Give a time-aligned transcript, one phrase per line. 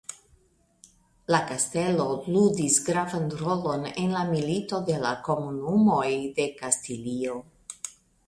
[1.33, 2.07] La kastelo
[2.37, 6.09] ludis gravan rolon en la Milito de la Komunumoj
[6.41, 7.37] de Kastilio.